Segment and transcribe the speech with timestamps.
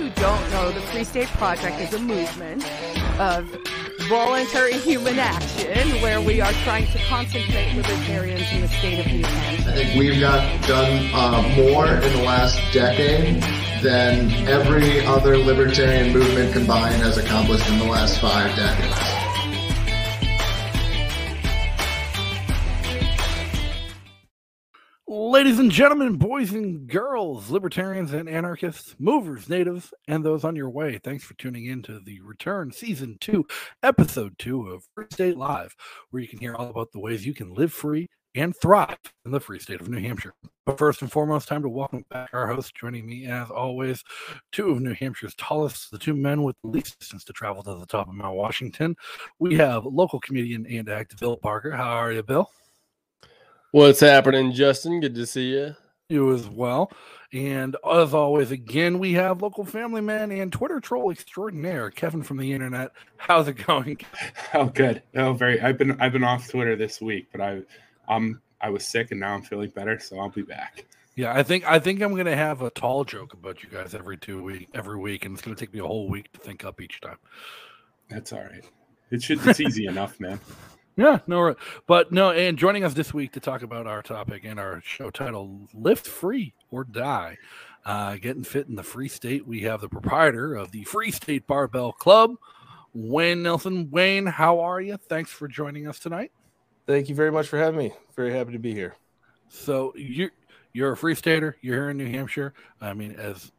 [0.00, 2.64] who don't know, the Free State Project is a movement
[3.20, 3.54] of
[4.08, 9.22] voluntary human action where we are trying to concentrate libertarians in the state of New
[9.22, 9.68] Hampshire.
[9.68, 13.42] I think we've got done uh, more in the last decade
[13.82, 19.09] than every other libertarian movement combined has accomplished in the last five decades.
[25.40, 30.68] Ladies and gentlemen, boys and girls, libertarians and anarchists, movers, natives, and those on your
[30.68, 33.46] way, thanks for tuning in to the Return Season 2,
[33.82, 35.74] Episode 2 of Free State Live,
[36.10, 39.30] where you can hear all about the ways you can live free and thrive in
[39.30, 40.34] the free state of New Hampshire.
[40.66, 42.74] But first and foremost, time to welcome back our host.
[42.74, 44.04] Joining me, as always,
[44.52, 47.76] two of New Hampshire's tallest, the two men with the least distance to travel to
[47.76, 48.94] the top of Mount Washington.
[49.38, 51.70] We have local comedian and actor Bill Parker.
[51.70, 52.50] How are you, Bill?
[53.72, 55.00] What's happening, Justin?
[55.00, 55.76] Good to see you.
[56.08, 56.90] You as well.
[57.32, 62.38] And as always, again, we have local family man and Twitter troll extraordinaire, Kevin from
[62.38, 62.90] the internet.
[63.16, 63.98] How's it going?
[64.52, 65.02] Oh, good.
[65.14, 65.60] Oh, very.
[65.60, 67.60] I've been I've been off Twitter this week, but I
[68.08, 70.86] um I was sick and now I'm feeling better, so I'll be back.
[71.14, 74.16] Yeah, I think I think I'm gonna have a tall joke about you guys every
[74.16, 76.80] two week every week, and it's gonna take me a whole week to think up
[76.80, 77.18] each time.
[78.08, 78.64] That's all right.
[79.12, 79.46] It should.
[79.46, 80.40] It's easy enough, man.
[80.96, 81.54] Yeah, no,
[81.86, 85.10] but no, and joining us this week to talk about our topic and our show
[85.10, 87.38] title, Lift Free or Die,
[87.86, 89.46] uh, getting fit in the Free State.
[89.46, 92.34] We have the proprietor of the Free State Barbell Club,
[92.92, 93.90] Wayne Nilsen.
[93.90, 94.96] Wayne, how are you?
[94.96, 96.32] Thanks for joining us tonight.
[96.86, 97.92] Thank you very much for having me.
[98.16, 98.96] Very happy to be here.
[99.48, 100.32] So you're
[100.72, 101.56] you're a Free Stater.
[101.62, 102.52] You're here in New Hampshire.
[102.80, 103.52] I mean, as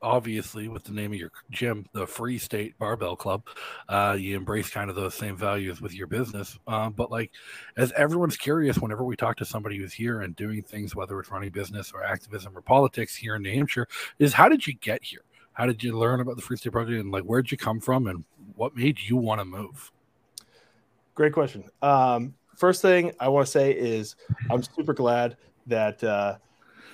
[0.00, 3.46] obviously with the name of your gym, the Free State Barbell Club,
[3.88, 6.58] uh, you embrace kind of those same values with your business.
[6.66, 7.30] Um, but like,
[7.76, 11.30] as everyone's curious, whenever we talk to somebody who's here and doing things, whether it's
[11.30, 13.86] running business or activism or politics here in New Hampshire,
[14.18, 15.22] is how did you get here?
[15.52, 18.06] How did you learn about the Free State Project, and like where'd you come from,
[18.06, 18.24] and
[18.56, 19.92] what made you want to move?
[21.14, 21.64] Great question.
[21.82, 24.16] Um, first thing I want to say is
[24.50, 25.36] I'm super glad
[25.66, 26.02] that.
[26.02, 26.38] Uh,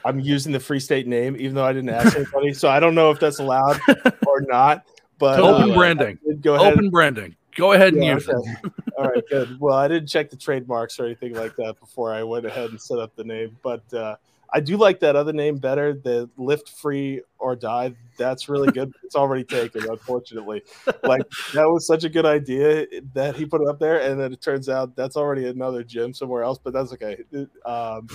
[0.09, 2.55] I'm using the Free State name, even though I didn't ask anybody.
[2.55, 3.79] so I don't know if that's allowed
[4.27, 4.87] or not.
[5.19, 6.19] But open uh, branding.
[6.41, 6.73] Go ahead.
[6.73, 7.37] Open branding.
[7.57, 8.51] Go ahead and yeah, use okay.
[8.65, 8.73] it.
[8.97, 9.61] All right, good.
[9.61, 12.81] Well, I didn't check the trademarks or anything like that before I went ahead and
[12.81, 14.17] set up the name, but uh,
[14.51, 15.93] I do like that other name better.
[15.93, 17.95] The lift free or die.
[18.17, 18.93] That's really good.
[19.05, 20.63] it's already taken, unfortunately.
[21.03, 24.33] Like that was such a good idea that he put it up there, and then
[24.33, 26.59] it turns out that's already another gym somewhere else.
[26.63, 27.19] But that's okay.
[27.67, 28.09] Um,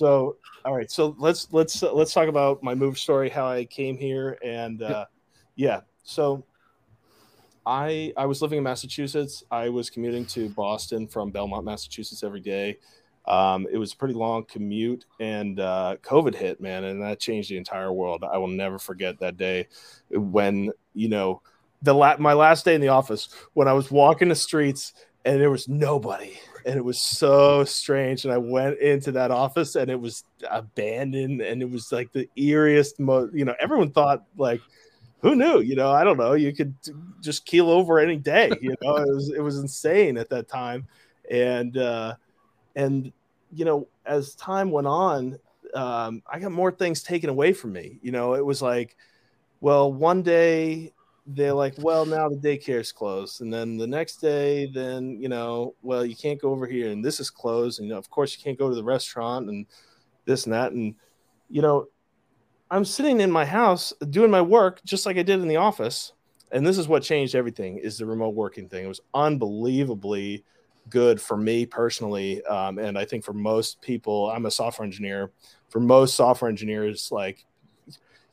[0.00, 0.90] so, all right.
[0.90, 4.80] So let's let's uh, let's talk about my move story, how I came here, and
[4.80, 5.04] uh,
[5.56, 5.82] yeah.
[6.04, 6.42] So,
[7.66, 9.44] I I was living in Massachusetts.
[9.50, 12.78] I was commuting to Boston from Belmont, Massachusetts, every day.
[13.28, 17.50] Um, it was a pretty long commute, and uh, COVID hit, man, and that changed
[17.50, 18.24] the entire world.
[18.24, 19.68] I will never forget that day
[20.08, 21.42] when you know
[21.82, 24.94] the la- my last day in the office when I was walking the streets
[25.24, 26.38] and there was nobody.
[26.66, 28.24] And it was so strange.
[28.24, 31.40] And i went into that office and it was abandoned.
[31.40, 34.60] And it was like the eeriest mo- you know everyone thought like
[35.22, 35.60] who knew?
[35.60, 36.34] You know i don't know.
[36.34, 36.74] You could
[37.20, 38.96] just keel over any day you know?
[38.96, 40.86] It was it was insane at that time.
[41.30, 42.14] And uh
[42.76, 43.12] and
[43.52, 45.38] you know as time went on
[45.74, 47.98] um i got more things taken away from me.
[48.02, 48.96] You know it was like
[49.60, 50.92] well one day
[51.34, 55.74] they're like, well, now the daycare's closed, and then the next day, then you know,
[55.82, 58.36] well, you can't go over here, and this is closed, and you know, of course,
[58.36, 59.66] you can't go to the restaurant, and
[60.24, 60.94] this and that, and
[61.48, 61.86] you know,
[62.70, 66.12] I'm sitting in my house doing my work just like I did in the office,
[66.52, 68.84] and this is what changed everything: is the remote working thing.
[68.84, 70.44] It was unbelievably
[70.88, 75.30] good for me personally, um, and I think for most people, I'm a software engineer.
[75.68, 77.46] For most software engineers, like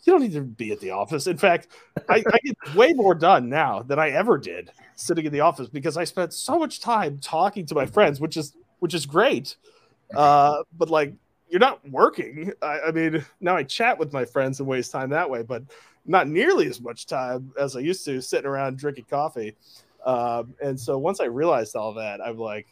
[0.07, 1.27] you don't need to be at the office.
[1.27, 1.67] In fact,
[2.07, 5.67] I, I, get way more done now than I ever did sitting in the office
[5.67, 9.57] because I spent so much time talking to my friends, which is which is great.
[10.15, 11.13] Uh, but like
[11.49, 12.53] you're not working.
[12.61, 15.63] I, I, mean, now I chat with my friends and waste time that way, but
[16.05, 19.55] not nearly as much time as I used to sitting around drinking coffee.
[20.05, 22.67] Um, and so once I realized all that, I'm like,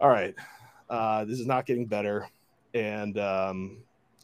[0.00, 0.34] all right,
[0.88, 2.28] uh, this is not getting better.
[2.72, 3.78] And um,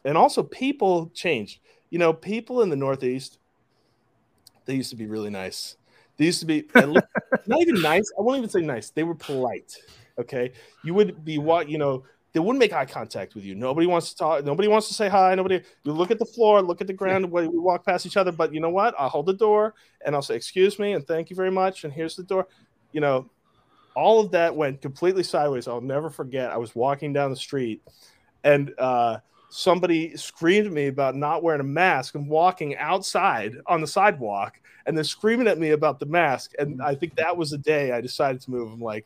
[0.05, 3.39] and also people change you know, people in the Northeast,
[4.65, 5.77] they used to be really nice.
[6.17, 8.11] They used to be not even nice.
[8.17, 8.89] I won't even say nice.
[8.89, 9.77] They were polite.
[10.19, 10.51] Okay.
[10.83, 12.03] You would be what, you know,
[12.33, 13.55] they wouldn't make eye contact with you.
[13.55, 14.45] Nobody wants to talk.
[14.45, 15.33] Nobody wants to say hi.
[15.35, 18.17] Nobody, you look at the floor, look at the ground when we walk past each
[18.17, 18.31] other.
[18.31, 18.93] But you know what?
[18.97, 19.73] I'll hold the door
[20.05, 21.83] and I'll say, excuse me, and thank you very much.
[21.83, 22.47] And here's the door.
[22.91, 23.29] You know,
[23.95, 25.67] all of that went completely sideways.
[25.67, 26.51] I'll never forget.
[26.51, 27.81] I was walking down the street
[28.43, 29.17] and, uh,
[29.49, 34.59] somebody screamed at me about not wearing a mask and walking outside on the sidewalk
[34.85, 36.53] and then screaming at me about the mask.
[36.59, 38.71] And I think that was the day I decided to move.
[38.71, 39.05] I'm like,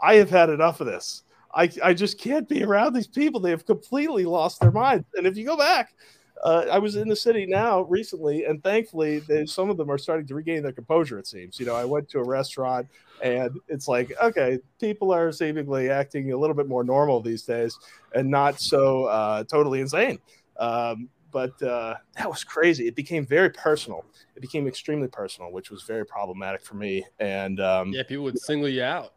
[0.00, 1.22] I have had enough of this.
[1.54, 3.40] I, I just can't be around these people.
[3.40, 5.06] They have completely lost their minds.
[5.14, 5.94] And if you go back,
[6.42, 9.98] uh, I was in the city now recently, and thankfully, they, some of them are
[9.98, 11.18] starting to regain their composure.
[11.18, 11.58] It seems.
[11.58, 12.88] You know, I went to a restaurant,
[13.22, 17.78] and it's like, okay, people are seemingly acting a little bit more normal these days,
[18.14, 20.18] and not so uh, totally insane.
[20.58, 22.86] Um, but uh, that was crazy.
[22.86, 24.04] It became very personal.
[24.34, 27.04] It became extremely personal, which was very problematic for me.
[27.18, 29.12] And um, yeah, people would single you out.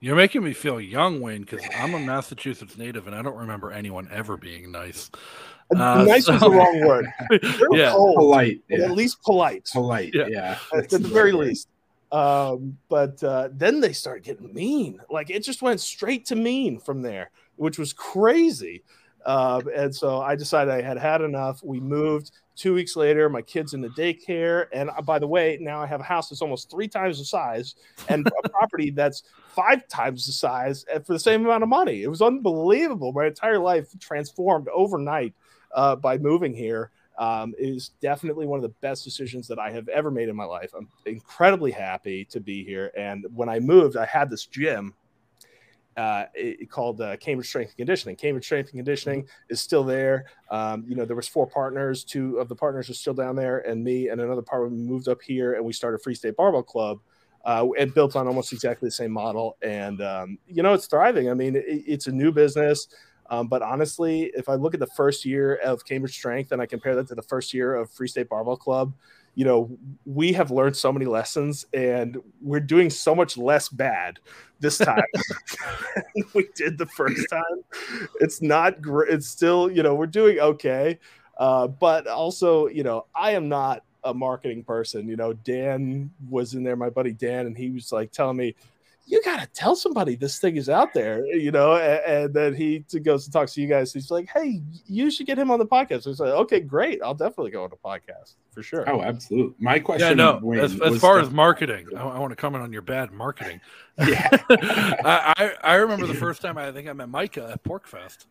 [0.00, 3.70] You're making me feel young, Wayne, because I'm a Massachusetts native and I don't remember
[3.70, 5.12] anyone ever being nice.
[5.76, 7.06] Uh, nice so, was the wrong word.
[7.72, 8.60] yeah, cold, polite.
[8.68, 8.84] Yeah.
[8.84, 9.68] At least polite.
[9.72, 10.10] Polite.
[10.14, 10.26] Yeah.
[10.28, 10.58] yeah.
[10.74, 11.68] At, the very least.
[12.10, 15.00] Um, but uh, then they started getting mean.
[15.10, 18.82] Like it just went straight to mean from there, which was crazy.
[19.24, 21.62] Um, and so I decided I had had enough.
[21.62, 22.32] We moved.
[22.54, 24.66] Two weeks later, my kids in the daycare.
[24.72, 27.24] And uh, by the way, now I have a house that's almost three times the
[27.24, 27.76] size
[28.08, 29.22] and a property that's
[29.54, 32.02] five times the size for the same amount of money.
[32.02, 33.12] It was unbelievable.
[33.12, 35.32] My entire life transformed overnight
[35.74, 39.88] uh, by moving here um, is definitely one of the best decisions that I have
[39.88, 40.72] ever made in my life.
[40.76, 42.90] I'm incredibly happy to be here.
[42.96, 44.94] And when I moved, I had this gym
[45.96, 48.16] uh, it, called uh, Cambridge Strength and Conditioning.
[48.16, 50.26] Cambridge Strength and Conditioning is still there.
[50.50, 52.04] Um, you know, there was four partners.
[52.04, 55.20] Two of the partners are still down there, and me and another partner moved up
[55.22, 57.00] here, and we started Free State Barbell Club.
[57.44, 61.28] Uh, and built on almost exactly the same model, and um, you know it's thriving.
[61.28, 62.86] I mean, it, it's a new business.
[63.32, 66.66] Um, but honestly, if I look at the first year of Cambridge Strength and I
[66.66, 68.92] compare that to the first year of Free State Barbell Club,
[69.36, 69.70] you know,
[70.04, 74.18] we have learned so many lessons and we're doing so much less bad
[74.60, 75.02] this time
[76.14, 77.64] than we did the first time.
[78.20, 79.10] It's not great.
[79.10, 80.98] It's still, you know, we're doing okay.
[81.38, 85.08] Uh, but also, you know, I am not a marketing person.
[85.08, 88.54] You know, Dan was in there, my buddy Dan, and he was like telling me,
[89.06, 91.74] you gotta tell somebody this thing is out there, you know.
[91.74, 93.92] And, and then he goes and talks to you guys.
[93.92, 97.00] He's like, "Hey, you should get him on the podcast." So I like, "Okay, great.
[97.02, 99.54] I'll definitely go on the podcast for sure." Oh, absolutely.
[99.58, 100.40] My question, yeah, no.
[100.42, 101.26] Wayne, as, as far the...
[101.26, 103.60] as marketing, I, I, want to comment on your bad marketing.
[103.98, 108.24] Yeah, I, I, I remember the first time I think I met Micah at PorcFest,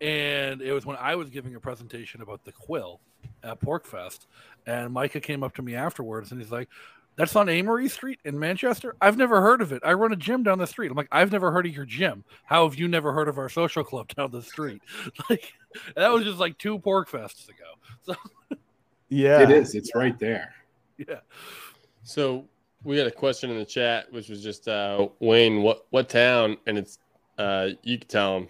[0.00, 3.00] and it was when I was giving a presentation about the quill
[3.44, 4.26] at PorcFest,
[4.66, 6.68] and Micah came up to me afterwards, and he's like,
[7.16, 8.94] that's on Amory Street in Manchester.
[9.00, 9.82] I've never heard of it.
[9.84, 10.90] I run a gym down the street.
[10.90, 12.24] I'm like, I've never heard of your gym.
[12.44, 14.82] How have you never heard of our social club down the street?
[15.30, 15.54] Like
[15.94, 17.64] that was just like two PorcFests ago.
[18.02, 18.14] So
[19.08, 19.74] yeah, it is.
[19.74, 20.54] It's right there.
[20.96, 21.20] Yeah.
[22.04, 22.44] So
[22.84, 26.56] we had a question in the chat, which was just uh, Wayne, what what town?
[26.66, 26.98] And it's
[27.38, 28.48] uh, you can tell them.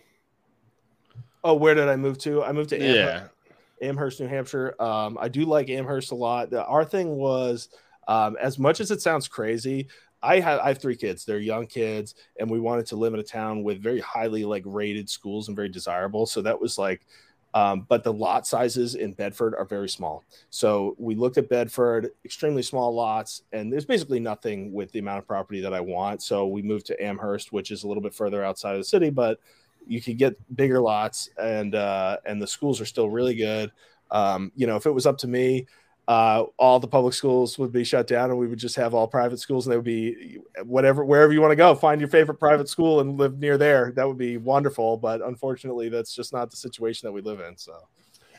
[1.42, 2.42] Oh, where did I move to?
[2.42, 3.32] I moved to Amherst,
[3.80, 3.88] yeah.
[3.88, 4.74] Amherst, New Hampshire.
[4.80, 6.50] Um, I do like Amherst a lot.
[6.50, 7.68] The, our thing was
[8.06, 9.88] um, as much as it sounds crazy,
[10.22, 11.24] I have I have three kids.
[11.24, 14.62] They're young kids, and we wanted to live in a town with very highly like
[14.64, 16.26] rated schools and very desirable.
[16.26, 17.06] So that was like,
[17.54, 20.24] um, but the lot sizes in Bedford are very small.
[20.50, 25.18] So we looked at Bedford, extremely small lots, and there's basically nothing with the amount
[25.18, 26.22] of property that I want.
[26.22, 29.10] So we moved to Amherst, which is a little bit further outside of the city,
[29.10, 29.38] but
[29.86, 33.70] you could get bigger lots, and uh, and the schools are still really good.
[34.10, 35.66] Um, you know, if it was up to me,
[36.08, 39.08] uh, all the public schools would be shut down and we would just have all
[39.08, 42.38] private schools and they would be whatever wherever you want to go find your favorite
[42.38, 43.92] private school and live near there.
[43.92, 47.56] That would be wonderful but unfortunately that's just not the situation that we live in
[47.56, 47.74] so.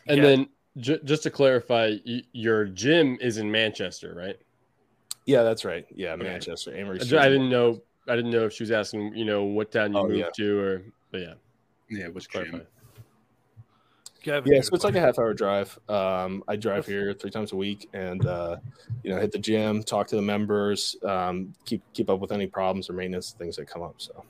[0.08, 0.24] And yeah.
[0.24, 4.38] then j- just to clarify y- your gym is in manchester right?
[5.26, 5.86] Yeah that's right.
[5.94, 6.24] Yeah okay.
[6.24, 9.74] manchester Amory i didn't know i didn't know if she was asking you know what
[9.74, 10.30] town you oh, moved yeah.
[10.36, 11.34] to or but yeah.
[11.90, 12.60] Yeah which clarify
[14.22, 15.78] Kevin, yeah, so it's like a half hour drive.
[15.90, 18.58] Um, I drive here three times a week, and uh,
[19.04, 22.48] you know, hit the gym, talk to the members, um, keep keep up with any
[22.48, 23.96] problems or maintenance things that come up.
[23.98, 24.24] So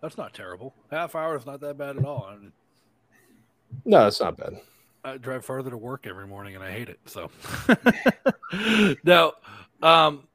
[0.00, 0.74] that's not terrible.
[0.90, 2.28] Half hour is not that bad at all.
[2.30, 2.52] I mean,
[3.84, 4.60] no, it's not bad.
[5.04, 7.00] I drive farther to work every morning, and I hate it.
[7.06, 7.30] So
[9.04, 9.32] now,
[9.82, 10.27] um,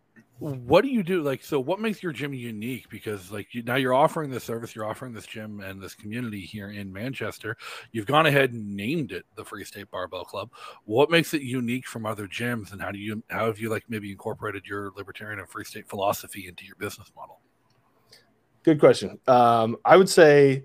[0.43, 1.23] what do you do?
[1.23, 2.89] Like so what makes your gym unique?
[2.89, 6.41] Because like you, now you're offering this service you're offering this gym and this community
[6.41, 7.55] here in manchester.
[7.93, 10.49] You've gone ahead and named it the free state barbell club.
[10.83, 13.85] What makes it unique from other gyms and how do you how have you like
[13.87, 17.39] maybe incorporated your libertarian and free state philosophy into your business model?
[18.63, 19.19] Good question.
[19.27, 20.63] Um, i would say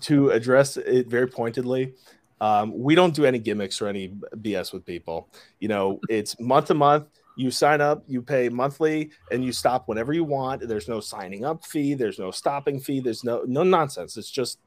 [0.00, 1.94] to address it very pointedly
[2.40, 5.28] um, we don't do any gimmicks or any bs with people.
[5.60, 9.88] You know it's month to month You sign up, you pay monthly, and you stop
[9.88, 10.66] whenever you want.
[10.66, 14.16] There's no signing up fee, there's no stopping fee, there's no no nonsense.
[14.16, 14.58] It's just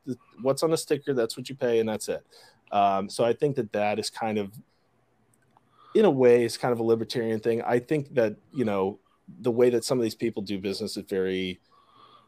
[0.42, 2.26] what's on the sticker, that's what you pay, and that's it.
[2.72, 4.52] Um, so I think that that is kind of,
[5.96, 7.62] in a way, is kind of a libertarian thing.
[7.62, 9.00] I think that you know
[9.42, 11.60] the way that some of these people do business is very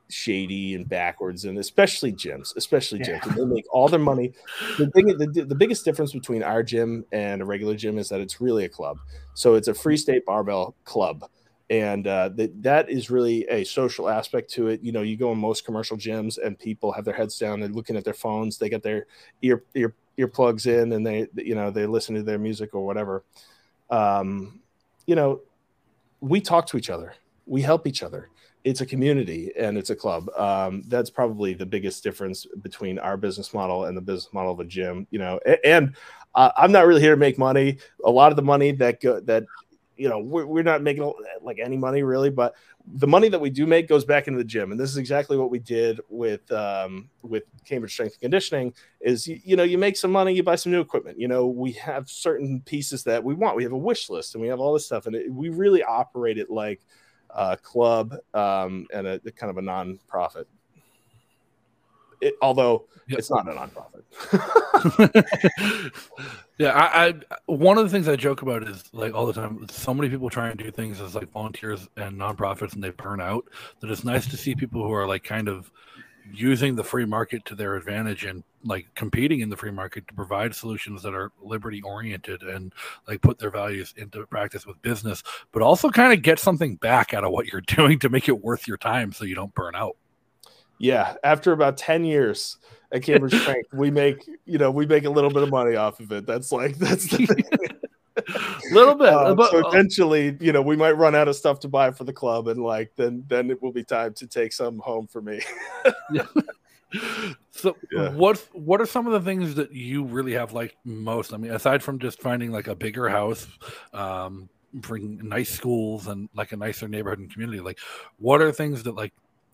[0.09, 3.25] shady and backwards, and especially gyms, especially gyms.
[3.25, 3.33] Yeah.
[3.33, 4.33] They make all their money.
[4.77, 8.19] The, thing, the, the biggest difference between our gym and a regular gym is that
[8.19, 8.99] it's really a club.
[9.35, 11.29] So it's a free state barbell club.
[11.69, 14.81] And uh, that that is really a social aspect to it.
[14.81, 17.69] You know, you go in most commercial gyms and people have their heads down, they're
[17.69, 19.05] looking at their phones, they get their
[19.43, 23.23] ear ear earplugs in, and they you know they listen to their music or whatever.
[23.91, 24.61] Um,
[25.05, 25.41] you know,
[26.21, 27.13] we talk to each other,
[27.45, 28.29] we help each other
[28.63, 30.29] it's a community and it's a club.
[30.37, 34.59] Um, that's probably the biggest difference between our business model and the business model of
[34.59, 35.07] a gym.
[35.11, 35.95] You know, and
[36.35, 37.77] uh, I'm not really here to make money.
[38.03, 39.45] A lot of the money that go, that
[39.95, 41.11] you know we're, we're not making
[41.41, 42.55] like any money really, but
[42.93, 45.37] the money that we do make goes back into the gym, and this is exactly
[45.37, 48.73] what we did with um, with Cambridge Strength and Conditioning.
[48.99, 51.19] Is you, you know you make some money, you buy some new equipment.
[51.19, 53.55] You know we have certain pieces that we want.
[53.55, 55.83] We have a wish list, and we have all this stuff, and it, we really
[55.83, 56.81] operate it like
[57.31, 60.47] uh, club um, and a, a, kind of a non-profit.
[62.21, 63.19] It, although yep.
[63.19, 64.03] it's not a nonprofit.
[66.57, 67.13] yeah, I, I,
[67.45, 69.65] one of the things I joke about is like all the time.
[69.69, 73.21] So many people try and do things as like volunteers and nonprofits, and they burn
[73.21, 73.45] out.
[73.79, 75.71] That it's nice to see people who are like kind of
[76.33, 80.13] using the free market to their advantage and like competing in the free market to
[80.13, 82.73] provide solutions that are liberty oriented and
[83.07, 87.13] like put their values into practice with business but also kind of get something back
[87.13, 89.75] out of what you're doing to make it worth your time so you don't burn
[89.75, 89.95] out.
[90.77, 92.57] Yeah after about 10 years
[92.91, 95.99] at cambridge strength we make you know we make a little bit of money off
[95.99, 96.25] of it.
[96.25, 97.79] That's like that's the thing
[98.35, 99.09] a little bit.
[99.09, 102.03] Uh, but, so eventually, you know, we might run out of stuff to buy for
[102.03, 105.21] the club, and like then then it will be time to take some home for
[105.21, 105.41] me.
[106.11, 106.25] yeah.
[107.51, 108.09] So yeah.
[108.13, 111.33] what what are some of the things that you really have liked most?
[111.33, 113.47] I mean, aside from just finding like a bigger house,
[113.93, 117.77] um, bring nice schools and like a nicer neighborhood and community, like
[118.17, 119.13] what are things that like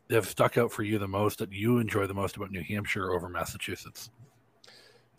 [0.10, 3.12] have stuck out for you the most that you enjoy the most about New Hampshire
[3.12, 4.12] over Massachusetts?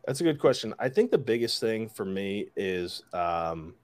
[0.07, 0.73] That's a good question.
[0.79, 3.75] I think the biggest thing for me is um,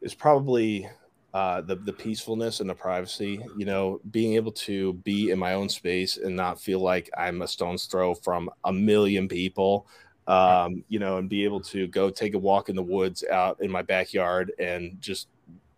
[0.00, 0.88] is probably
[1.32, 3.40] uh, the the peacefulness and the privacy.
[3.56, 7.42] You know, being able to be in my own space and not feel like I'm
[7.42, 9.86] a stone's throw from a million people.
[10.26, 13.58] Um, you know, and be able to go take a walk in the woods out
[13.60, 15.28] in my backyard and just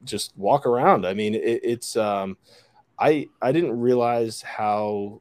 [0.05, 1.07] just walk around.
[1.07, 2.39] I mean, it, it's um,
[2.99, 5.21] I I didn't realize how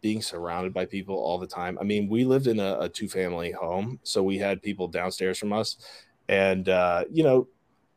[0.00, 1.78] being surrounded by people all the time.
[1.80, 5.38] I mean, we lived in a, a two family home, so we had people downstairs
[5.38, 5.76] from us.
[6.28, 7.48] And, uh, you know,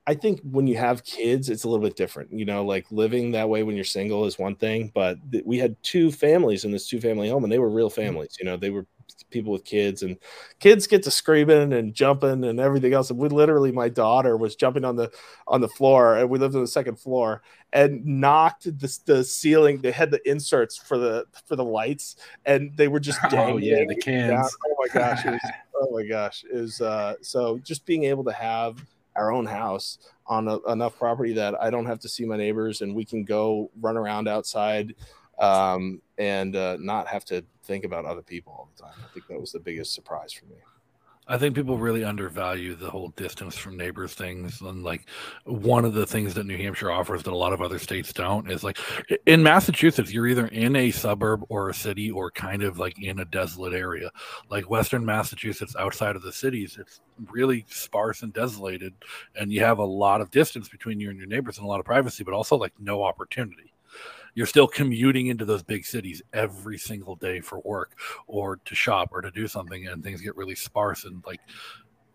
[0.08, 2.34] I think when you have kids, it's a little bit different.
[2.34, 5.58] You know, like living that way when you're single is one thing, but th- we
[5.58, 8.02] had two families in this two family home and they were real mm-hmm.
[8.02, 8.36] families.
[8.40, 8.88] You know, they were
[9.30, 10.18] people with kids and
[10.60, 14.56] kids get to screaming and jumping and everything else and we literally my daughter was
[14.56, 15.12] jumping on the
[15.48, 17.42] on the floor and we lived on the second floor
[17.74, 22.16] and knocked the, the ceiling they had the inserts for the for the lights
[22.46, 24.50] and they were just oh yeah the cans down.
[24.68, 25.42] oh my gosh was,
[25.76, 28.84] oh my gosh is uh so just being able to have
[29.16, 32.82] our own house on a, enough property that I don't have to see my neighbors
[32.82, 34.96] and we can go run around outside
[35.40, 38.94] um, and uh, not have to think about other people all the time.
[39.00, 40.58] I think that was the biggest surprise for me.
[41.28, 44.60] I think people really undervalue the whole distance from neighbors things.
[44.60, 45.06] And like
[45.46, 48.52] one of the things that New Hampshire offers that a lot of other states don't
[48.52, 48.78] is like
[49.28, 53.20] in Massachusetts, you're either in a suburb or a city or kind of like in
[53.20, 54.12] a desolate area.
[54.50, 57.00] Like Western Massachusetts, outside of the cities, it's
[57.30, 58.94] really sparse and desolated.
[59.36, 61.80] And you have a lot of distance between you and your neighbors and a lot
[61.80, 63.72] of privacy, but also like no opportunity
[64.36, 67.98] you're still commuting into those big cities every single day for work
[68.28, 71.42] or to shop or to do something and things get really sparse and like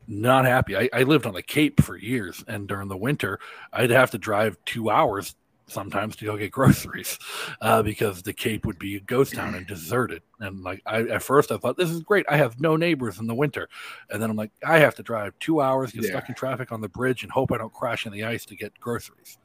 [0.08, 3.40] not happy I, I lived on the cape for years and during the winter
[3.72, 5.34] i'd have to drive two hours
[5.68, 7.18] sometimes to go get groceries
[7.60, 10.22] uh, because the Cape would be a ghost town and deserted.
[10.40, 12.26] And like I at first I thought this is great.
[12.28, 13.68] I have no neighbors in the winter,
[14.10, 16.10] and then I'm like I have to drive two hours, get yeah.
[16.10, 18.56] stuck in traffic on the bridge, and hope I don't crash in the ice to
[18.56, 19.38] get groceries.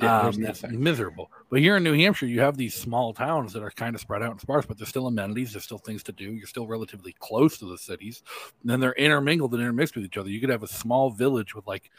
[0.00, 1.30] Yeah, um, it's miserable.
[1.50, 4.22] But here in New Hampshire, you have these small towns that are kind of spread
[4.22, 5.52] out and sparse, but there's still amenities.
[5.52, 6.32] There's still things to do.
[6.32, 8.22] You're still relatively close to the cities.
[8.62, 10.30] And then they're intermingled and intermixed with each other.
[10.30, 11.90] You could have a small village with like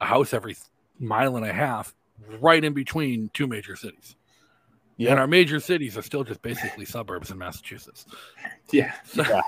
[0.00, 0.56] a house every
[0.98, 1.94] mile and a half
[2.40, 4.16] right in between two major cities.
[4.96, 5.10] Yeah.
[5.10, 8.06] And our major cities are still just basically suburbs in Massachusetts.
[8.70, 8.92] Yeah.
[9.04, 9.40] So, yeah.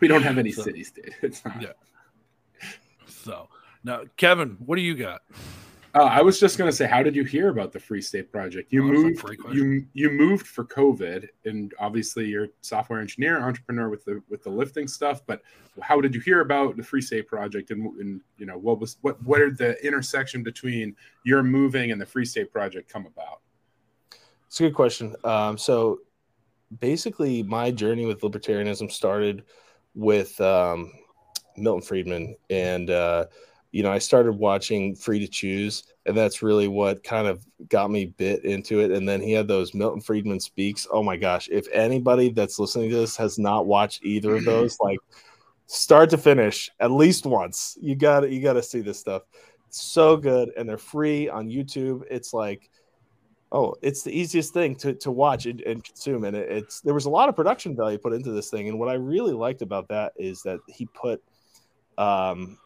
[0.00, 1.14] We don't have any so, cities, dude.
[1.22, 1.62] It's not.
[1.62, 1.72] Yeah.
[3.06, 3.48] So
[3.82, 5.22] now, Kevin, what do you got?
[5.94, 8.32] Uh, I was just going to say, how did you hear about the Free State
[8.32, 8.72] Project?
[8.72, 13.88] You Oh, moved, you you moved for COVID, and obviously you're a software engineer, entrepreneur
[13.88, 15.22] with the with the lifting stuff.
[15.24, 15.42] But
[15.80, 18.96] how did you hear about the Free State Project, and, and you know what was
[19.02, 23.40] what what did the intersection between your moving and the Free State Project come about?
[24.48, 25.14] It's a good question.
[25.22, 26.00] Um, so
[26.80, 29.44] basically, my journey with libertarianism started
[29.94, 30.90] with um,
[31.56, 33.26] Milton Friedman, and uh,
[33.74, 37.90] you know, I started watching Free to Choose, and that's really what kind of got
[37.90, 38.92] me bit into it.
[38.92, 40.86] And then he had those Milton Friedman speaks.
[40.92, 41.48] Oh my gosh!
[41.50, 45.00] If anybody that's listening to this has not watched either of those, like
[45.66, 49.22] start to finish, at least once, you got to you got to see this stuff.
[49.66, 52.04] It's so good, and they're free on YouTube.
[52.08, 52.70] It's like
[53.50, 56.94] oh it's the easiest thing to, to watch and, and consume and it, it's there
[56.94, 59.60] was a lot of production value put into this thing and what i really liked
[59.60, 61.22] about that is that he put
[61.98, 62.56] um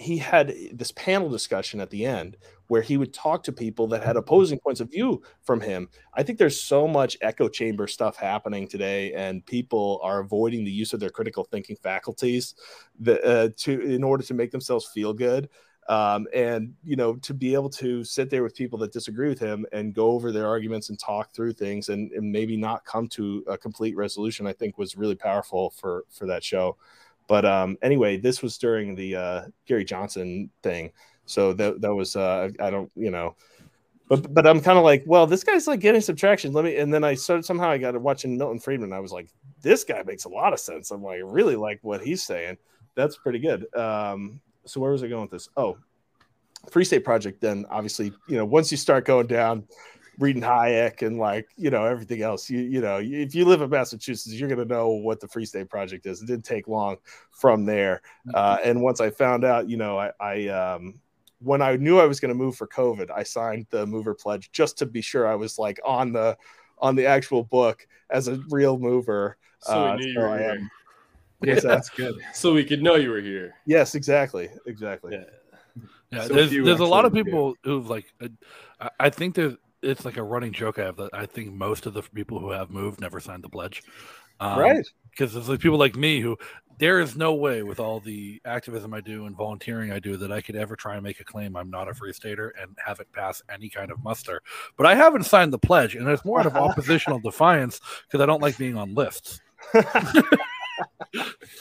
[0.00, 2.38] he had this panel discussion at the end
[2.68, 5.88] where he would talk to people that had opposing points of view from him.
[6.14, 10.70] I think there's so much echo chamber stuff happening today and people are avoiding the
[10.70, 12.54] use of their critical thinking faculties
[13.00, 15.50] that, uh, to in order to make themselves feel good.
[15.88, 19.40] Um, and you know to be able to sit there with people that disagree with
[19.40, 23.08] him and go over their arguments and talk through things and, and maybe not come
[23.08, 26.76] to a complete resolution i think was really powerful for for that show
[27.30, 30.90] but um, anyway this was during the uh, gary johnson thing.
[31.26, 33.36] So that that was uh, i don't you know.
[34.08, 36.76] But but i'm kind of like well this guy's like getting some traction let me
[36.76, 38.92] and then i started somehow i got to watching milton friedman.
[38.92, 39.28] I was like
[39.62, 40.90] this guy makes a lot of sense.
[40.90, 42.58] I'm like really like what he's saying.
[42.96, 43.72] That's pretty good.
[43.76, 45.48] Um, so where was I going with this?
[45.56, 45.78] Oh,
[46.68, 47.40] Free State Project.
[47.40, 49.68] Then obviously, you know, once you start going down,
[50.20, 53.70] reading Hayek and like you know everything else, you you know, if you live in
[53.70, 56.22] Massachusetts, you're gonna know what the Free State Project is.
[56.22, 56.98] It didn't take long
[57.32, 58.02] from there.
[58.34, 61.00] Uh, and once I found out, you know, I, I um,
[61.40, 64.52] when I knew I was going to move for COVID, I signed the mover pledge
[64.52, 66.36] just to be sure I was like on the
[66.78, 69.38] on the actual book as a real mover.
[69.60, 70.50] So Uh, we knew you were I here.
[70.50, 70.70] am.
[71.42, 71.68] Yeah, What's that?
[71.68, 72.16] that's good.
[72.34, 73.54] So we could know you were here.
[73.64, 75.12] Yes, exactly, exactly.
[75.14, 75.24] Yeah.
[76.12, 78.28] Yeah, So there's there's a lot of people who've like, uh,
[78.80, 81.86] I- I think there's it's like a running joke I have that I think most
[81.86, 83.82] of the people who have moved never signed the pledge,
[84.40, 84.86] um, right.
[85.10, 86.36] Because there's like people like me who
[86.78, 90.32] there is no way with all the activism I do and volunteering I do that
[90.32, 93.00] I could ever try and make a claim I'm not a free stater and have
[93.00, 94.40] it pass any kind of muster.
[94.78, 98.26] But I haven't signed the pledge, and it's more out of oppositional defiance because I
[98.26, 99.40] don't like being on lists.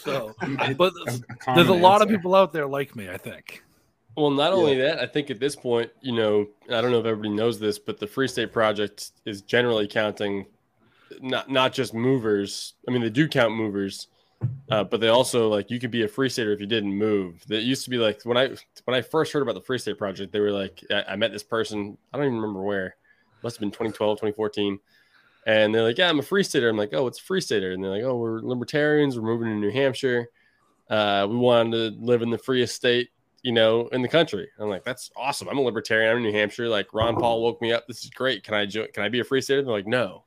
[0.03, 0.33] So,
[0.77, 3.09] but A- a there's a common lot of people out there like me.
[3.09, 3.63] I think.
[4.19, 7.05] Well, not only that, I think at this point, you know, I don't know if
[7.05, 10.45] everybody knows this, but the Free State Project is generally counting
[11.21, 12.73] not not just movers.
[12.85, 14.07] I mean, they do count movers,
[14.69, 17.45] uh, but they also like you could be a free stater if you didn't move.
[17.47, 18.49] That used to be like when I
[18.83, 21.31] when I first heard about the Free State Project, they were like, I, I met
[21.31, 21.97] this person.
[22.13, 22.97] I don't even remember where.
[23.41, 24.79] Must have been 2012, 2014.
[25.47, 26.67] And they're like, yeah, I'm a free stater.
[26.67, 27.71] I'm like, oh, it's a free stater?
[27.71, 29.17] And they're like, oh, we're libertarians.
[29.17, 30.27] We're moving to New Hampshire.
[30.89, 33.11] Uh, we wanted to live in the freest state
[33.43, 34.49] you know, in the country.
[34.59, 35.47] I'm like, that's awesome.
[35.47, 36.11] I'm a libertarian.
[36.11, 36.67] I'm in New Hampshire.
[36.67, 37.87] Like Ron Paul woke me up.
[37.87, 38.43] This is great.
[38.43, 38.87] Can I join?
[38.93, 39.61] Can I be a free stater?
[39.61, 40.23] They're like, no.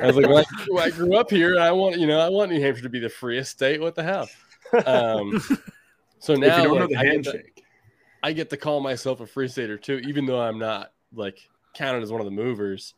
[0.00, 1.58] I was like, well, I, well, grew up here.
[1.58, 3.80] I want, you know, I want New Hampshire to be the freest state.
[3.80, 4.28] What the hell?
[4.86, 5.40] Um,
[6.18, 7.64] so If now you don't know the I, get to, handshake,
[8.22, 11.38] I get to call myself a free stater too, even though I'm not like
[11.74, 12.94] counted as one of the movers.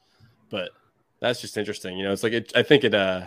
[0.49, 0.71] But
[1.21, 1.99] that's just interesting.
[1.99, 3.27] You know, it's like it, I think it uh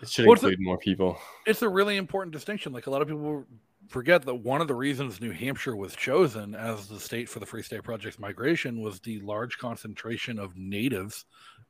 [0.00, 1.18] it should the- include more people.
[1.46, 2.72] it's a really important distinction.
[2.72, 3.44] Like a lot of people
[3.92, 7.46] forget that one of the reasons New Hampshire was chosen as the state for the
[7.46, 11.26] Free State Project's migration was the large concentration of natives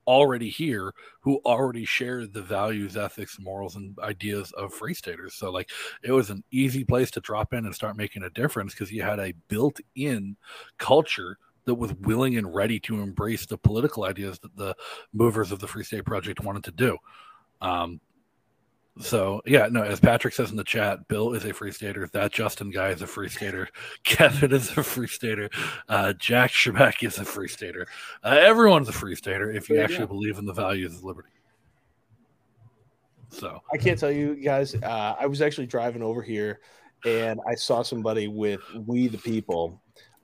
[0.07, 5.35] already here who already shared the values, ethics, morals, and ideas of free staters.
[5.35, 5.71] So like
[6.05, 9.03] it was an easy place to drop in and start making a difference because you
[9.03, 10.37] had a built-in
[10.79, 14.75] culture that was willing and ready to embrace the political ideas that the
[15.13, 16.97] movers of the Free State Project wanted to do.
[17.61, 18.01] Um,
[19.01, 22.09] so yeah, no, as Patrick says in the chat, Bill is a free stater.
[22.13, 23.69] That Justin guy is a free stater.
[24.05, 25.49] Kevin is a free stater.
[25.89, 27.87] Uh, Jack Shebeck is a free stater.
[28.23, 30.09] Uh, everyone's a free stater if you actually go.
[30.09, 31.31] believe in the values of liberty.
[33.31, 34.75] So I can't tell you guys.
[34.75, 36.61] Uh, I was actually driving over here,
[37.07, 39.82] and I saw somebody with "We the People"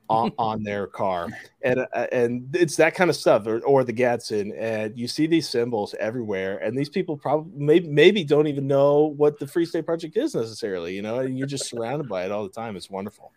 [0.08, 1.28] on, on their car,
[1.62, 5.26] and uh, and it's that kind of stuff, or, or the Gadsden, and you see
[5.26, 9.64] these symbols everywhere, and these people probably maybe maybe don't even know what the Free
[9.64, 12.76] State Project is necessarily, you know, and you're just surrounded by it all the time.
[12.76, 13.32] It's wonderful.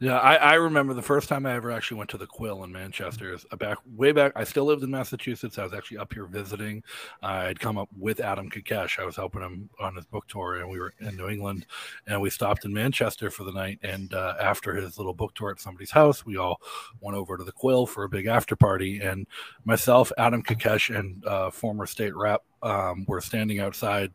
[0.00, 2.72] Yeah, I, I remember the first time I ever actually went to the Quill in
[2.72, 3.32] Manchester.
[3.34, 4.32] Is back way back.
[4.36, 5.58] I still lived in Massachusetts.
[5.58, 6.82] I was actually up here visiting.
[7.22, 9.00] I'd come up with Adam Kokesh.
[9.00, 11.66] I was helping him on his book tour, and we were in New England,
[12.06, 13.78] and we stopped in Manchester for the night.
[13.82, 16.60] And uh, after his little book tour at somebody's house, we all
[17.00, 19.00] went over to the Quill for a big after party.
[19.00, 19.26] And
[19.64, 24.12] myself, Adam Kokesh, and uh, former state rep um, were standing outside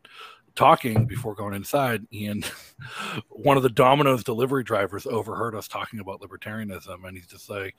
[0.55, 2.45] talking before going inside, and
[3.29, 7.75] one of the Domino's delivery drivers overheard us talking about libertarianism, and he's just like,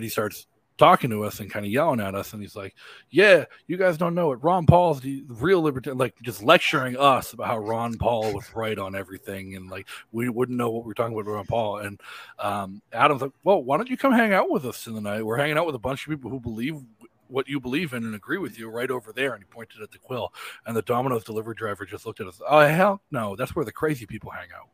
[0.00, 0.46] he starts
[0.78, 2.74] talking to us and kind of yelling at us, and he's like,
[3.10, 4.36] "Yeah, you guys don't know it.
[4.36, 8.78] Ron Paul's the real libertarian." Like just lecturing us about how Ron Paul was right
[8.78, 11.78] on everything, and like we wouldn't know what we are talking about Ron Paul.
[11.78, 12.00] And
[12.38, 15.22] um, Adam's like, "Well, why don't you come hang out with us tonight?
[15.22, 16.80] We're hanging out with a bunch of people who believe
[17.28, 19.34] what you believe in and agree with you right over there.
[19.34, 20.32] And he pointed at the quill.
[20.66, 22.40] And the Domino's delivery driver just looked at us.
[22.46, 23.36] Oh, hell no.
[23.36, 24.68] That's where the crazy people hang out.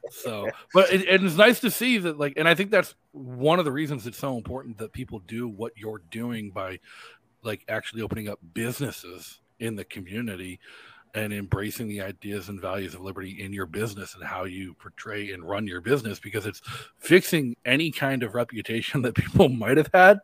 [0.10, 3.64] so, but it, it's nice to see that, like, and I think that's one of
[3.64, 6.78] the reasons it's so important that people do what you're doing by,
[7.42, 10.58] like, actually opening up businesses in the community
[11.14, 15.30] and embracing the ideas and values of liberty in your business and how you portray
[15.30, 16.60] and run your business because it's
[16.98, 20.18] fixing any kind of reputation that people might have had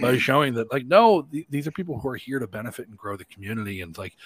[0.00, 2.96] by showing that like no th- these are people who are here to benefit and
[2.96, 4.16] grow the community and like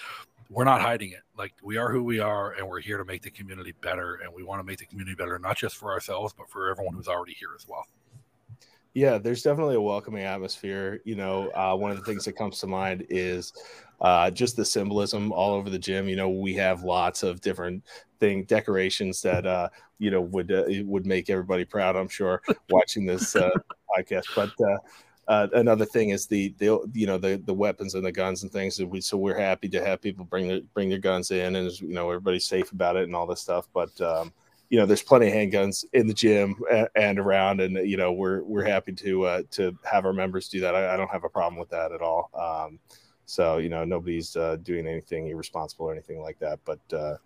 [0.50, 1.22] we're not hiding it.
[1.36, 4.32] Like we are who we are and we're here to make the community better and
[4.32, 7.08] we want to make the community better not just for ourselves but for everyone who's
[7.08, 7.86] already here as well.
[8.94, 11.00] Yeah, there's definitely a welcoming atmosphere.
[11.04, 13.52] You know, uh, one of the things that comes to mind is
[14.00, 16.08] uh, just the symbolism all over the gym.
[16.08, 17.82] You know, we have lots of different
[18.20, 21.96] thing decorations that uh, you know would uh, would make everybody proud.
[21.96, 23.50] I'm sure watching this uh,
[23.96, 24.52] podcast, but.
[24.60, 24.78] Uh,
[25.26, 28.52] uh, another thing is the, the you know the the weapons and the guns and
[28.52, 31.56] things that we so we're happy to have people bring their bring their guns in
[31.56, 34.34] and you know everybody's safe about it and all this stuff but um,
[34.74, 36.56] you know, there's plenty of handguns in the gym
[36.96, 40.60] and, around, and you know, we're we're happy to uh, to have our members do
[40.60, 40.74] that.
[40.74, 42.30] I, I, don't have a problem with that at all.
[42.34, 42.78] Um,
[43.26, 46.60] so you know, nobody's uh, doing anything irresponsible or anything like that.
[46.64, 47.16] But uh,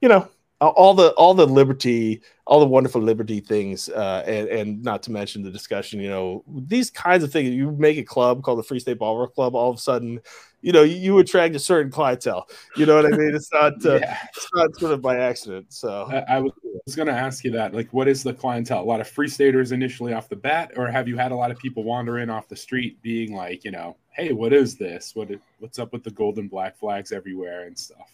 [0.00, 0.28] you know,
[0.60, 5.12] all the all the liberty, all the wonderful liberty things, uh, and, and not to
[5.12, 6.00] mention the discussion.
[6.00, 7.50] You know, these kinds of things.
[7.50, 9.54] You make a club called the Free State Barbell Club.
[9.54, 10.20] All of a sudden,
[10.62, 12.48] you know, you, you attract a certain clientele.
[12.76, 13.34] You know what I mean?
[13.34, 14.18] It's not uh, yeah.
[14.34, 15.72] it's not sort of by accident.
[15.72, 16.52] So I, I was,
[16.86, 17.74] was going to ask you that.
[17.74, 18.82] Like, what is the clientele?
[18.82, 21.50] A lot of free staters initially off the bat, or have you had a lot
[21.50, 25.14] of people wander in off the street, being like, you know, hey, what is this?
[25.14, 28.10] What what's up with the golden black flags everywhere and stuff?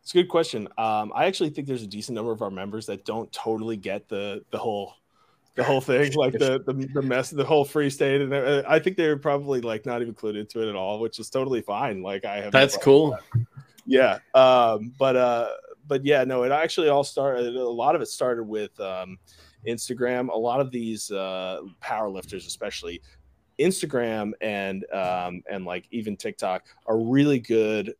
[0.00, 0.68] It's a good question.
[0.78, 4.08] Um, I actually think there's a decent number of our members that don't totally get
[4.08, 4.94] the the whole
[5.56, 8.78] the whole thing, like the, the the mess, the whole free state, and uh, I
[8.78, 12.02] think they're probably like not even clued into it at all, which is totally fine.
[12.02, 13.10] Like I have that's no cool.
[13.10, 13.46] That.
[13.86, 15.48] Yeah, um, but uh,
[15.88, 17.56] but yeah, no, it actually all started.
[17.56, 19.18] A lot of it started with um,
[19.66, 20.28] Instagram.
[20.28, 23.02] A lot of these uh, power lifters, especially
[23.58, 27.94] Instagram and um, and like even TikTok, are really good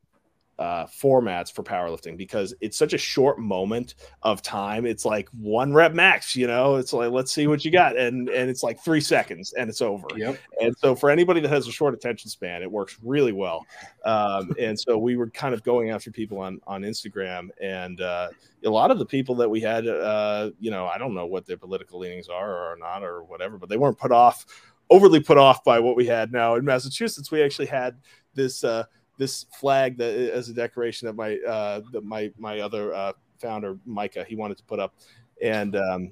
[0.58, 4.86] uh, formats for powerlifting because it's such a short moment of time.
[4.86, 6.76] It's like one rep max, you know.
[6.76, 9.82] It's like let's see what you got, and and it's like three seconds and it's
[9.82, 10.06] over.
[10.16, 10.38] Yep.
[10.60, 13.66] And so for anybody that has a short attention span, it works really well.
[14.04, 18.28] Um, and so we were kind of going after people on on Instagram, and uh,
[18.64, 21.46] a lot of the people that we had, uh, you know, I don't know what
[21.46, 24.46] their political leanings are or not or whatever, but they weren't put off
[24.94, 27.30] overly put off by what we had now in Massachusetts.
[27.30, 27.96] We actually had
[28.34, 28.64] this.
[28.64, 28.84] Uh,
[29.18, 33.78] this flag that as a decoration that my uh, that my my other uh, founder
[33.84, 34.94] Micah he wanted to put up,
[35.42, 36.10] and um,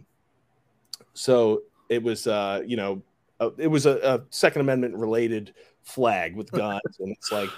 [1.14, 3.02] so it was uh, you know
[3.40, 7.50] uh, it was a, a, Second Amendment related flag with guns, and it's like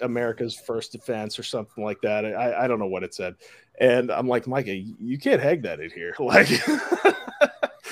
[0.00, 2.24] America's first defense or something like that.
[2.24, 3.34] I, I don't know what it said,
[3.80, 6.48] and I'm like Micah, you can't hang that in here, like.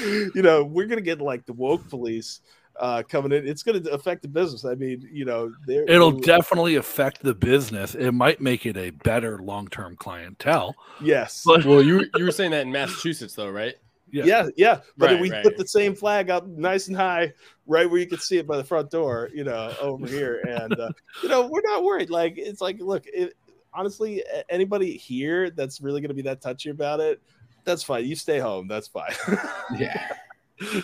[0.01, 2.41] you know, we're gonna get like the woke police
[2.81, 3.47] uh, coming in.
[3.47, 4.65] It's going to affect the business.
[4.65, 7.95] I mean, you know, it'll definitely affect the business.
[7.95, 10.75] It might make it a better long term clientele.
[11.01, 11.43] Yes.
[11.45, 13.75] But, well, you you were saying that in Massachusetts, though, right?
[14.11, 14.49] Yeah, yeah.
[14.57, 14.81] yeah.
[14.97, 15.43] But right, we right.
[15.43, 17.33] put the same flag up nice and high,
[17.67, 20.79] right where you can see it by the front door, you know, over here, and
[20.79, 20.91] uh,
[21.23, 22.11] you know, we're not worried.
[22.11, 23.35] Like, it's like, look, it,
[23.73, 27.21] honestly, anybody here that's really going to be that touchy about it,
[27.65, 28.05] that's fine.
[28.05, 28.69] You stay home.
[28.69, 29.15] That's fine.
[29.79, 30.13] yeah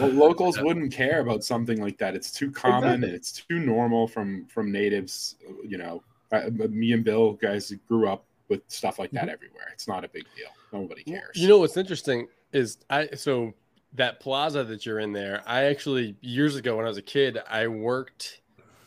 [0.00, 2.14] well, locals wouldn't care about something like that.
[2.14, 2.94] It's too common.
[3.04, 3.16] Exactly.
[3.16, 5.36] It's too normal from from natives.
[5.66, 9.30] You know, uh, me and Bill guys grew up with stuff like that mm-hmm.
[9.30, 9.68] everywhere.
[9.72, 10.48] It's not a big deal.
[10.72, 11.36] Nobody cares.
[11.36, 13.54] You know what's interesting is I so
[13.94, 15.42] that plaza that you're in there.
[15.46, 18.40] I actually years ago when I was a kid, I worked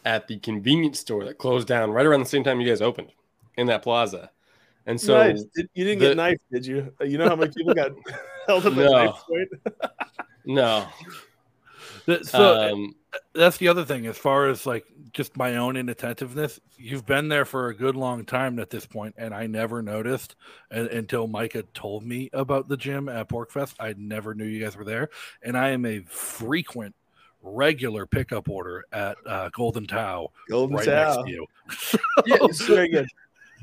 [0.03, 3.12] at the convenience store that closed down right around the same time you guys opened
[3.58, 4.31] in that plaza.
[4.85, 5.43] And so nice.
[5.73, 6.91] You didn't the- get knifed, did you?
[7.01, 7.91] You know how many people got
[8.47, 8.91] held up at No.
[8.91, 9.49] knife point?
[10.45, 10.87] no.
[12.23, 12.95] So um,
[13.33, 17.45] that's the other thing as far as like just my own inattentiveness you've been there
[17.45, 20.35] for a good long time at this point and i never noticed
[20.69, 24.75] and, until micah told me about the gym at PorcFest i never knew you guys
[24.75, 25.09] were there
[25.41, 26.93] and i am a frequent
[27.41, 31.23] regular pickup order at uh, golden tao Golden right Towel.
[31.23, 31.45] next to you
[32.25, 33.07] yeah, It's very good.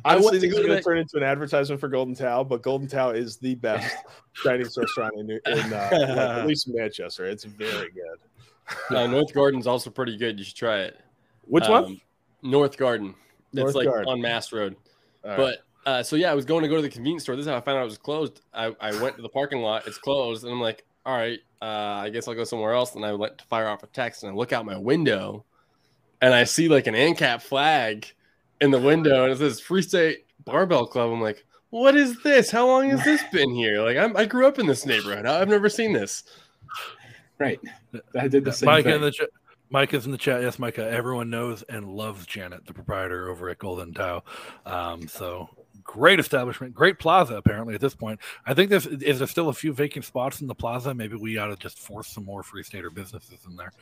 [0.05, 2.89] I Honestly, is to going to turn into an advertisement for Golden Towel, but Golden
[2.89, 3.95] Towel is the best
[4.35, 7.27] Chinese restaurant in, in uh, like, at least in Manchester.
[7.27, 8.97] It's very good.
[8.97, 10.39] uh, North Garden's also pretty good.
[10.39, 11.01] You should try it.
[11.45, 11.85] Which one?
[11.85, 12.01] Um,
[12.43, 13.15] North Garden.
[13.53, 14.09] It's like Garden.
[14.09, 14.77] on Mast Road.
[15.25, 15.37] Right.
[15.37, 17.37] But uh, so yeah, I was going to go to the convenience store.
[17.37, 18.41] This is how I found out it was closed.
[18.53, 19.87] I, I went to the parking lot.
[19.87, 22.95] It's closed, and I'm like, all right, uh, I guess I'll go somewhere else.
[22.95, 25.45] And I went to fire off a text, and I look out my window,
[26.21, 28.07] and I see like an ANCAP flag
[28.63, 31.11] in the window, and it says Free State Barbell Club.
[31.11, 32.51] I'm like, what is this?
[32.51, 33.83] How long has this been here?
[33.83, 35.27] Like, I'm, I grew up in this neighborhood.
[35.27, 36.25] I've never seen this.
[37.39, 37.61] Right.
[38.19, 38.95] I did the same micah thing.
[38.97, 39.29] in the chat
[39.73, 40.43] Micah's in the chat.
[40.43, 40.89] Yes, Micah.
[40.89, 44.23] Everyone knows and loves Janet, the proprietor over at Golden Tao.
[44.67, 45.49] Um, so
[45.83, 47.37] great establishment, great plaza.
[47.37, 50.47] Apparently, at this point, I think there's is there still a few vacant spots in
[50.47, 50.95] the plaza.
[50.95, 53.73] Maybe we ought to just force some more Free Stater businesses in there.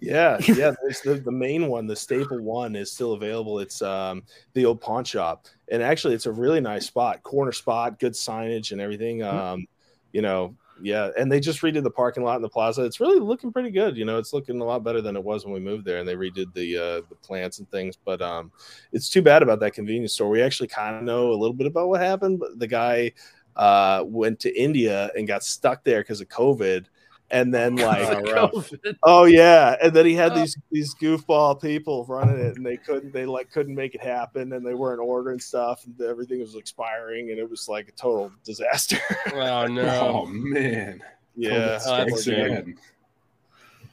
[0.00, 0.72] Yeah, yeah.
[0.82, 3.58] There's the, the main one, the staple one, is still available.
[3.60, 7.98] It's um, the old pawn shop, and actually, it's a really nice spot, corner spot,
[7.98, 9.22] good signage and everything.
[9.22, 9.66] Um,
[10.12, 11.10] you know, yeah.
[11.16, 12.82] And they just redid the parking lot in the plaza.
[12.84, 13.96] It's really looking pretty good.
[13.96, 16.08] You know, it's looking a lot better than it was when we moved there, and
[16.08, 17.96] they redid the uh, the plants and things.
[17.96, 18.50] But um,
[18.92, 20.28] it's too bad about that convenience store.
[20.28, 22.40] We actually kind of know a little bit about what happened.
[22.40, 23.12] But the guy
[23.56, 26.86] uh, went to India and got stuck there because of COVID.
[27.30, 28.64] And then, like, Oh.
[29.02, 30.34] Oh yeah, and then he had oh.
[30.36, 34.52] these these goofball people running it, and they couldn't they like couldn't make it happen,
[34.52, 38.30] and they weren't ordering stuff, and everything was expiring, and it was like a total
[38.44, 38.98] disaster.
[39.32, 41.02] Oh no Oh man.
[41.34, 42.44] yeah, Oh, that's Strikes a shame.
[42.52, 42.78] again.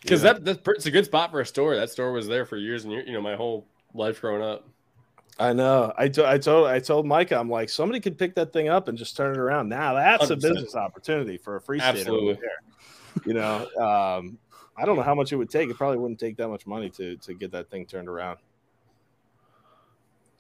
[0.01, 0.33] Because Yeah.
[0.33, 1.75] that that's it's a good spot for a store.
[1.75, 3.05] That store was there for years and years.
[3.07, 4.67] You know, my whole life growing up.
[5.39, 5.93] I know.
[5.97, 8.87] I to- I told I told Micah, I'm like, somebody could pick that thing up
[8.89, 9.69] and just turn it around.
[9.69, 10.41] Now that's a 100%.
[10.41, 12.31] business opportunity for a free state Absolutely.
[12.31, 12.61] over there.
[13.25, 14.37] You know, um,
[14.77, 15.69] I don't know how much it would take.
[15.69, 18.39] It probably wouldn't take that much money to to get that thing turned around.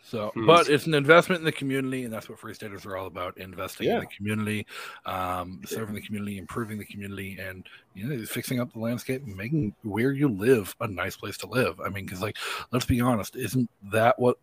[0.03, 0.47] So, Hmm.
[0.47, 3.37] but it's an investment in the community, and that's what Free Staters are all about:
[3.37, 4.65] investing in the community,
[5.05, 9.35] um, serving the community, improving the community, and you know, fixing up the landscape, and
[9.35, 11.79] making where you live a nice place to live.
[11.79, 12.37] I mean, because like,
[12.71, 14.37] let's be honest, isn't that what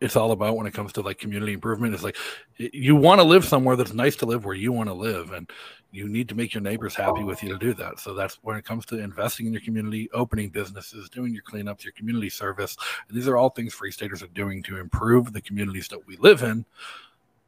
[0.00, 1.94] it's all about when it comes to like community improvement?
[1.94, 2.16] Is like
[2.56, 5.50] you want to live somewhere that's nice to live, where you want to live, and
[5.92, 7.98] you need to make your neighbors happy with you to do that.
[7.98, 11.84] So that's when it comes to investing in your community, opening businesses, doing your cleanups,
[11.84, 12.76] your community service.
[13.08, 16.42] These are all things Free Staters are doing to improve the communities that we live
[16.42, 16.66] in,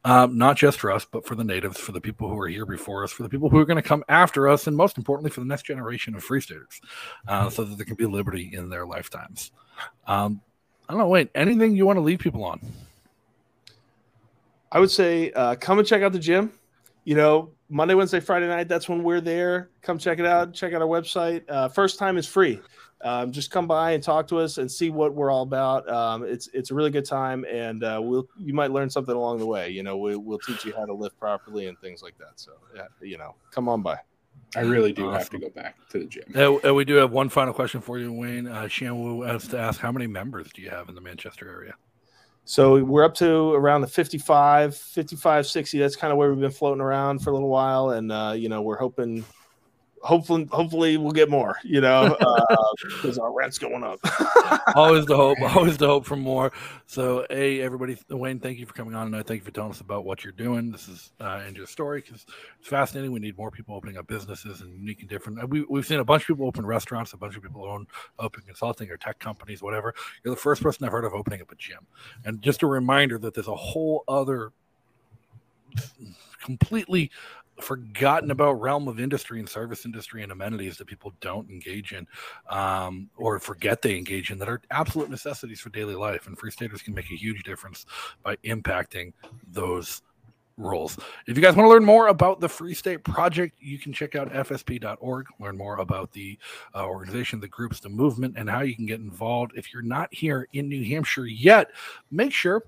[0.03, 2.65] um, not just for us, but for the natives, for the people who are here
[2.65, 5.29] before us, for the people who are going to come after us, and most importantly,
[5.29, 6.81] for the next generation of Free Staters,
[7.27, 9.51] uh, so that there can be liberty in their lifetimes.
[10.07, 10.41] Um,
[10.89, 11.07] I don't know.
[11.07, 12.59] Wait, anything you want to leave people on?
[14.71, 16.51] I would say uh, come and check out the gym.
[17.03, 18.67] You know, Monday, Wednesday, Friday night.
[18.67, 19.69] That's when we're there.
[19.83, 20.51] Come check it out.
[20.51, 21.43] Check out our website.
[21.47, 22.59] Uh, first time is free.
[23.01, 25.87] Um, just come by and talk to us and see what we're all about.
[25.87, 29.37] Um, it's it's a really good time, and uh, we'll you might learn something along
[29.37, 29.69] the way.
[29.69, 32.33] You know, we, we'll teach you how to lift properly and things like that.
[32.35, 33.99] So, yeah, you know, come on by.
[34.55, 36.23] I really do have to go back to the gym.
[36.35, 38.47] Uh, we do have one final question for you, Wayne.
[38.47, 41.75] Uh, Shanwu has to ask, how many members do you have in the Manchester area?
[42.45, 45.77] So we're up to around the 55, 55, 60.
[45.77, 47.91] That's kind of where we've been floating around for a little while.
[47.91, 49.23] And, uh, you know, we're hoping,
[50.01, 52.15] hopefully, hopefully we'll get more, you know,
[52.83, 53.99] because our rent's going up.
[54.75, 56.51] always the hope, always the hope for more.
[56.87, 59.71] So, a everybody, Wayne, thank you for coming on and i Thank you for telling
[59.71, 60.71] us about what you're doing.
[60.71, 62.25] This is uh, and your story because
[62.59, 63.11] it's fascinating.
[63.11, 65.43] We need more people opening up businesses and unique and different.
[65.43, 67.85] Uh, We, we've seen a bunch of people open restaurants, a bunch of people own
[68.17, 69.93] open consulting or tech companies, whatever.
[70.23, 71.85] You're the first person I've heard of opening up a gym.
[72.25, 74.51] And just a reminder that there's a whole other
[76.41, 77.11] completely
[77.61, 82.07] forgotten about realm of industry and service industry and amenities that people don't engage in
[82.49, 86.51] um, or forget they engage in that are absolute necessities for daily life and free
[86.51, 87.85] staters can make a huge difference
[88.23, 89.13] by impacting
[89.51, 90.01] those
[90.57, 90.97] roles.
[91.25, 94.15] If you guys want to learn more about the free state project you can check
[94.15, 96.37] out fsp.org learn more about the
[96.75, 99.53] uh, organization the groups the movement and how you can get involved.
[99.55, 101.71] If you're not here in new hampshire yet
[102.11, 102.63] make sure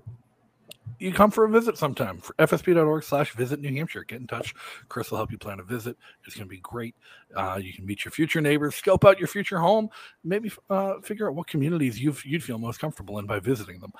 [0.98, 2.18] you come for a visit sometime.
[2.18, 4.04] For fsp.org slash visit New Hampshire.
[4.04, 4.54] Get in touch.
[4.88, 5.96] Chris will help you plan a visit.
[6.24, 6.94] It's going to be great.
[7.34, 9.88] Uh, you can meet your future neighbors, scope out your future home,
[10.22, 13.92] maybe uh, figure out what communities you you'd feel most comfortable in by visiting them.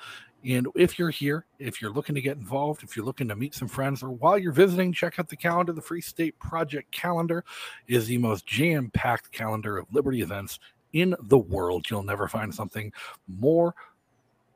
[0.45, 3.55] And if you're here, if you're looking to get involved, if you're looking to meet
[3.55, 5.73] some friends, or while you're visiting, check out the calendar.
[5.73, 7.43] The Free State Project calendar
[7.87, 10.59] is the most jam packed calendar of Liberty events
[10.93, 11.89] in the world.
[11.89, 12.93] You'll never find something
[13.27, 13.73] more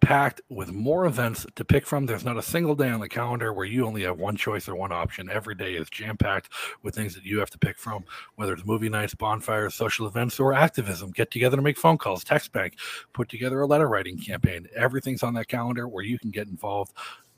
[0.02, 2.06] packed with more events to pick from.
[2.06, 4.76] There's not a single day on the calendar where you only have one choice or
[4.76, 5.30] one option.
[5.30, 6.52] Every day is jam packed
[6.84, 8.06] with things that you have to pick from,
[8.36, 11.12] whether it's movie nights, bonfires, social events, or activism.
[11.12, 12.76] Get together to make phone calls, text bank,
[13.14, 14.68] put together a letter writing campaign.
[14.76, 16.94] Everything's on that calendar where you can get involved.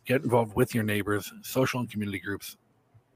[0.06, 2.58] Get involved with your neighbors, social and community groups,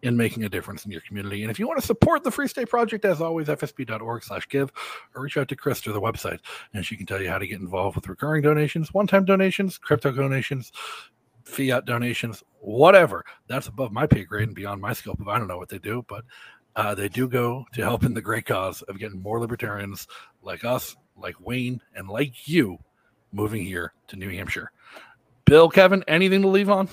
[0.03, 1.41] in making a difference in your community.
[1.41, 4.71] And if you want to support the Free State Project, as always, fsp.org slash give,
[5.15, 6.39] or reach out to Chris through the website,
[6.73, 10.11] and she can tell you how to get involved with recurring donations, one-time donations, crypto
[10.11, 10.73] donations,
[11.45, 13.23] fiat donations, whatever.
[13.47, 15.79] That's above my pay grade and beyond my scope of I don't know what they
[15.79, 16.25] do, but
[16.75, 20.07] uh, they do go to help in the great cause of getting more libertarians
[20.41, 22.77] like us, like Wayne, and like you
[23.31, 24.71] moving here to New Hampshire.
[25.45, 26.89] Bill, Kevin, anything to leave on?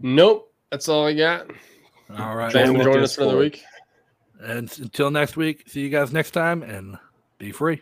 [0.00, 0.50] Nope.
[0.70, 1.52] That's all I got.
[2.10, 2.52] All right.
[2.52, 3.62] Thanks for joining us for another week.
[4.40, 6.98] And until next week, see you guys next time and
[7.38, 7.80] be free.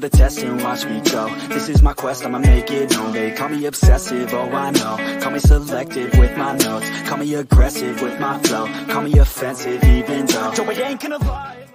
[0.00, 1.28] To the test and watch me go.
[1.48, 3.12] This is my quest, I'ma make it known.
[3.12, 5.20] They call me obsessive, oh I know.
[5.20, 6.88] Call me selective with my notes.
[7.08, 8.66] Call me aggressive with my flow.
[8.86, 10.52] Call me offensive even though.
[10.54, 11.67] Joe, I ain't gonna lie